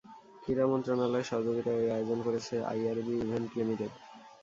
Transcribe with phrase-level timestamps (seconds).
[0.43, 3.91] ক্রীড়া মন্ত্রণালয়ের সহযোগিতায় এ আয়োজন করছে আইআরবি ইভেন্ট লিমিটেড।